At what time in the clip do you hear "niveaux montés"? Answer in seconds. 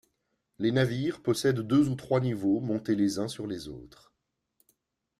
2.21-2.95